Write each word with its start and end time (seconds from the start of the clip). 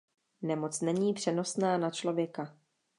Nemoc 0.41 0.81
není 0.81 1.13
přenosná 1.13 1.77
na 1.77 1.89
člověka. 1.91 2.57